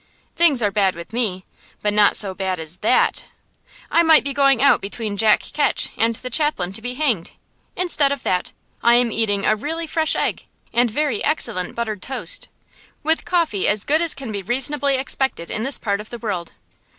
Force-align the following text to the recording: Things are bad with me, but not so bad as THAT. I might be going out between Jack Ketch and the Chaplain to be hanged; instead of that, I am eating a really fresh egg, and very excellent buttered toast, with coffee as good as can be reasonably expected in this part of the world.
Things 0.35 0.63
are 0.63 0.71
bad 0.71 0.95
with 0.95 1.13
me, 1.13 1.45
but 1.83 1.93
not 1.93 2.15
so 2.15 2.33
bad 2.33 2.59
as 2.59 2.77
THAT. 2.77 3.27
I 3.91 4.01
might 4.01 4.23
be 4.23 4.33
going 4.33 4.59
out 4.59 4.81
between 4.81 5.15
Jack 5.15 5.41
Ketch 5.41 5.89
and 5.95 6.15
the 6.15 6.31
Chaplain 6.31 6.73
to 6.73 6.81
be 6.81 6.95
hanged; 6.95 7.33
instead 7.75 8.11
of 8.11 8.23
that, 8.23 8.51
I 8.81 8.95
am 8.95 9.11
eating 9.11 9.45
a 9.45 9.55
really 9.55 9.85
fresh 9.85 10.15
egg, 10.15 10.45
and 10.73 10.89
very 10.89 11.23
excellent 11.23 11.75
buttered 11.75 12.01
toast, 12.01 12.47
with 13.03 13.25
coffee 13.25 13.67
as 13.67 13.85
good 13.85 14.01
as 14.01 14.15
can 14.15 14.31
be 14.31 14.41
reasonably 14.41 14.95
expected 14.95 15.51
in 15.51 15.61
this 15.61 15.77
part 15.77 16.01
of 16.01 16.09
the 16.09 16.17
world. 16.17 16.53